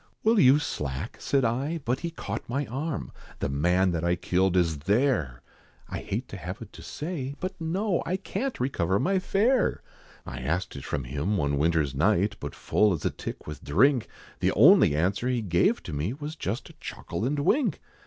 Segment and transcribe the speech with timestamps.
[0.23, 4.57] "Will you slack?" said I, but he caught my arm "The man that I killed
[4.57, 5.43] is there!
[5.89, 7.35] I hate to have it to say.
[7.39, 9.83] But no, I can't recover my fare!
[10.25, 14.07] I asked it from him one winter's night, But full as a tick with drink,
[14.39, 17.79] The only answer he gave to me, Was just a chuckle and wink.